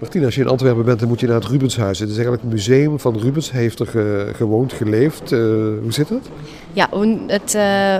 Martina, 0.00 0.24
als 0.24 0.34
je 0.34 0.40
in 0.40 0.48
Antwerpen 0.48 0.84
bent, 0.84 0.98
dan 0.98 1.08
moet 1.08 1.20
je 1.20 1.26
naar 1.26 1.34
het 1.40 1.44
Rubenshuis. 1.50 1.98
Het 1.98 2.08
is 2.08 2.14
eigenlijk 2.14 2.42
een 2.44 2.50
museum 2.52 2.98
van 3.00 3.18
Rubens. 3.18 3.50
Hij 3.52 3.60
heeft 3.60 3.80
er 3.80 3.86
ge- 3.86 4.30
gewoond, 4.36 4.72
geleefd. 4.72 5.32
Eh, 5.32 5.38
hoe 5.82 5.92
zit 5.92 6.08
het? 6.08 6.28
Ja, 6.72 6.88
het, 7.26 7.54
eh, 7.54 7.98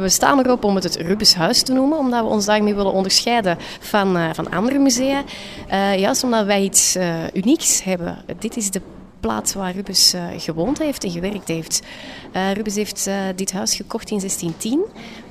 we 0.00 0.08
staan 0.08 0.38
erop 0.38 0.64
om 0.64 0.74
het 0.74 0.84
het 0.84 0.96
Rubenshuis 0.96 1.62
te 1.62 1.72
noemen, 1.72 1.98
omdat 1.98 2.22
we 2.22 2.28
ons 2.28 2.44
daarmee 2.44 2.74
willen 2.74 2.92
onderscheiden 2.92 3.56
van, 3.80 4.16
eh, 4.16 4.28
van 4.32 4.50
andere 4.50 4.78
musea. 4.78 5.22
Eh, 5.68 5.98
juist 5.98 6.24
omdat 6.24 6.46
wij 6.46 6.62
iets 6.62 6.96
unieks 7.34 7.84
hebben. 7.84 8.16
Dit 8.38 8.56
is 8.56 8.70
de 8.70 8.80
plaats 9.20 9.54
waar 9.54 9.74
Rubens 9.74 10.14
gewoond 10.36 10.78
heeft 10.78 11.04
en 11.04 11.10
gewerkt 11.10 11.48
heeft. 11.48 11.82
Rubens 12.54 12.74
heeft 12.76 13.10
dit 13.36 13.52
huis 13.52 13.74
gekocht 13.74 14.10
in 14.10 14.18
1610. 14.20 14.80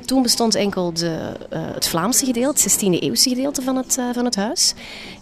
Toen 0.05 0.21
bestond 0.21 0.55
enkel 0.55 0.93
de, 0.93 1.31
eh, 1.49 1.59
het 1.73 1.87
Vlaamse 1.87 2.25
gedeelte, 2.25 2.61
het 2.61 2.71
16e 2.71 2.99
eeuwse 2.99 3.29
gedeelte 3.29 3.61
van 3.61 3.75
het, 3.75 3.97
eh, 3.97 4.05
van 4.13 4.25
het 4.25 4.35
huis. 4.35 4.73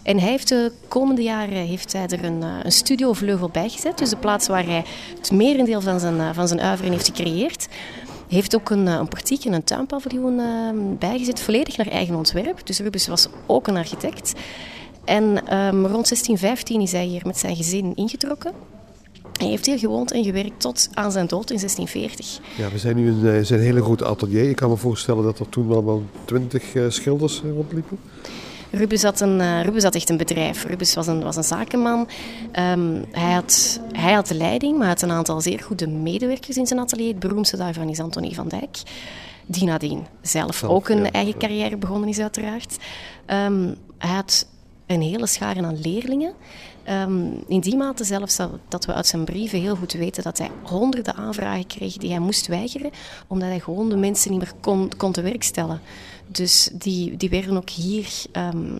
En 0.02 0.18
hij 0.18 0.30
heeft 0.30 0.48
de 0.48 0.72
komende 0.88 1.22
jaren 1.22 1.54
heeft 1.54 1.92
hij 1.92 2.06
er 2.06 2.24
een, 2.24 2.42
eh, 2.42 2.48
een 2.62 2.72
studiovleugel 2.72 3.48
bij 3.48 3.68
gezet. 3.68 3.98
Dus 3.98 4.10
de 4.10 4.16
plaats 4.16 4.46
waar 4.46 4.66
hij 4.66 4.84
het 5.18 5.32
merendeel 5.32 5.80
van 5.80 6.00
zijn, 6.00 6.20
eh, 6.20 6.28
van 6.32 6.48
zijn 6.48 6.60
uiveren 6.60 6.92
heeft 6.92 7.06
gecreëerd. 7.06 7.68
Heeft 8.28 8.54
ook 8.54 8.70
een, 8.70 8.88
eh, 8.88 8.94
een 8.94 9.08
portiek 9.08 9.44
en 9.44 9.52
een 9.52 9.64
tuinpaviljoen 9.64 10.40
eh, 10.40 10.46
bijgezet, 10.98 11.40
volledig 11.40 11.76
naar 11.76 11.86
eigen 11.86 12.14
ontwerp. 12.14 12.66
Dus 12.66 12.78
Rubens 12.78 13.06
was 13.06 13.28
ook 13.46 13.66
een 13.66 13.76
architect. 13.76 14.32
En 15.04 15.46
ehm, 15.46 15.84
rond 15.86 16.06
1615 16.06 16.80
is 16.80 16.92
hij 16.92 17.04
hier 17.04 17.22
met 17.26 17.38
zijn 17.38 17.56
gezin 17.56 17.92
ingetrokken. 17.94 18.52
Hij 19.32 19.48
heeft 19.48 19.66
hier 19.66 19.78
gewoond 19.78 20.12
en 20.12 20.24
gewerkt 20.24 20.60
tot 20.60 20.88
aan 20.94 21.12
zijn 21.12 21.26
dood 21.26 21.50
in 21.50 21.56
1640. 21.56 22.40
Ja, 22.56 22.70
we 22.70 22.78
zijn 22.78 22.96
nu 22.96 23.10
in 23.10 23.26
eh, 23.26 23.44
zijn 23.44 23.60
hele 23.60 23.82
grote 23.82 24.04
atelier. 24.04 24.48
Ik 24.48 24.56
kan 24.56 24.70
me 24.70 24.76
voorstellen 24.76 25.24
dat 25.24 25.38
er 25.38 25.48
toen 25.48 25.68
wel 25.68 25.84
wel 25.84 26.02
twintig 26.24 26.74
eh, 26.74 26.84
schilders 26.88 27.42
eh, 27.44 27.50
rondliepen. 27.50 27.98
Rubens 28.70 29.02
had, 29.02 29.20
een, 29.20 29.62
Rubens 29.62 29.84
had 29.84 29.94
echt 29.94 30.10
een 30.10 30.16
bedrijf. 30.16 30.64
Rubens 30.64 30.94
was 30.94 31.06
een, 31.06 31.22
was 31.22 31.36
een 31.36 31.44
zakenman. 31.44 32.08
Ehm, 32.52 33.02
hij, 33.10 33.32
had, 33.32 33.80
hij 33.92 34.12
had 34.12 34.26
de 34.26 34.34
leiding, 34.34 34.72
maar 34.72 34.86
hij 34.86 34.88
had 34.88 35.02
een 35.02 35.10
aantal 35.10 35.40
zeer 35.40 35.60
goede 35.60 35.88
medewerkers 35.88 36.56
in 36.56 36.66
zijn 36.66 36.80
atelier. 36.80 37.08
Het 37.08 37.18
beroemdste 37.18 37.56
daarvan 37.56 37.88
is 37.88 38.00
Antonie 38.00 38.34
van 38.34 38.48
Dijk. 38.48 38.82
Die 39.46 39.64
nadien 39.64 40.06
zelf 40.22 40.56
Zelf, 40.56 40.72
ook 40.72 40.88
een 40.88 41.02
ja, 41.02 41.10
eigen 41.10 41.32
ja. 41.32 41.38
carrière 41.38 41.76
begonnen 41.76 42.08
is, 42.08 42.18
uiteraard. 42.18 42.76
Ehm, 43.26 43.74
hij 43.98 44.14
had 44.14 44.46
een 44.86 45.02
hele 45.02 45.26
schare 45.26 45.62
aan 45.62 45.80
leerlingen. 45.80 46.34
Ehm, 46.84 47.26
in 47.46 47.60
die 47.60 47.76
mate 47.76 48.04
zelfs 48.04 48.36
dat, 48.68 48.84
we 48.84 48.94
uit 48.94 49.06
zijn 49.06 49.24
brieven 49.24 49.60
heel 49.60 49.76
goed 49.76 49.92
weten 49.92 50.22
dat 50.22 50.38
hij 50.38 50.50
honderden 50.62 51.14
aanvragen 51.14 51.66
kreeg 51.66 51.96
die 51.96 52.10
hij 52.10 52.18
moest 52.18 52.46
weigeren, 52.46 52.90
omdat 53.26 53.48
hij 53.48 53.60
gewoon 53.60 53.88
de 53.88 53.96
mensen 53.96 54.30
niet 54.30 54.40
meer 54.40 54.52
kon, 54.60 54.90
kon 54.96 55.12
te 55.12 55.22
werk 55.22 55.42
stellen. 55.42 55.80
Dus 56.26 56.70
die, 56.72 57.16
die 57.16 57.30
werden 57.30 57.56
ook 57.56 57.70
hier. 57.70 58.08
ehm, 58.32 58.76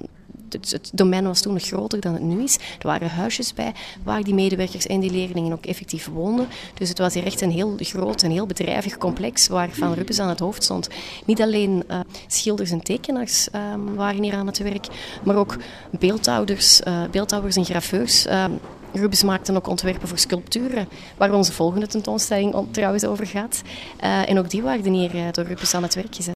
het, 0.55 0.70
het 0.70 0.91
domein 0.94 1.24
was 1.24 1.41
toen 1.41 1.52
nog 1.52 1.62
groter 1.62 2.00
dan 2.00 2.12
het 2.12 2.22
nu 2.22 2.42
is. 2.42 2.55
Er 2.55 2.86
waren 2.86 3.10
huisjes 3.10 3.55
bij 3.55 3.72
waar 4.02 4.22
die 4.22 4.34
medewerkers 4.34 4.86
en 4.86 5.00
die 5.00 5.10
leerlingen 5.10 5.52
ook 5.52 5.66
effectief 5.66 6.08
woonden. 6.12 6.47
Dus 6.74 6.88
het 6.88 6.98
was 6.98 7.14
hier 7.14 7.24
echt 7.24 7.41
een 7.41 7.50
heel 7.50 7.74
groot 7.78 8.22
en 8.22 8.30
heel 8.30 8.47
bedrijvig 8.47 8.98
complex 8.98 9.48
waarvan 9.48 9.92
Rubens 9.92 10.19
aan 10.19 10.28
het 10.28 10.38
hoofd 10.41 10.62
stond. 10.62 10.88
Niet 11.25 11.42
alleen 11.42 11.84
eh, 11.88 12.00
schilders 12.27 12.70
en 12.70 12.80
tekenaars 12.82 13.50
ehm, 13.50 13.94
waren 13.94 14.22
hier 14.22 14.34
aan 14.34 14.47
het 14.47 14.58
werk, 14.58 14.86
maar 15.25 15.36
ook 15.36 15.52
eh, 15.52 17.02
beeldhouwers 17.10 17.56
en 17.56 17.64
graveurs. 17.64 18.27
Ehm, 18.27 18.52
Rubens 18.92 19.22
maakte 19.22 19.55
ook 19.55 19.66
ontwerpen 19.66 20.08
voor 20.08 20.19
sculpturen, 20.19 20.88
waar 21.16 21.32
onze 21.32 21.52
volgende 21.52 21.86
tentoonstelling 21.86 22.55
on- 22.55 22.70
trouwens 22.70 23.05
over 23.05 23.27
gaat. 23.27 23.62
Eh, 23.97 24.30
en 24.30 24.38
ook 24.38 24.50
die 24.50 24.62
waren 24.62 24.92
hier 24.92 25.32
door 25.32 25.44
Rubens 25.44 25.75
aan 25.75 25.82
het 25.82 25.94
werk 25.94 26.14
gezet. 26.14 26.32